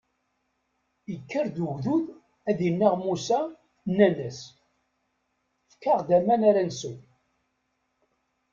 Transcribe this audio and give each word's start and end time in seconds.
Ikker-d 1.13 1.57
ugdud 1.67 2.05
ad 2.49 2.59
innaɣ 2.67 2.93
Musa, 3.03 3.39
nnan-as: 3.89 4.39
Fket-aɣ-d 5.71 6.09
aman 6.17 6.41
ara 6.49 6.61
nsew. 6.69 6.97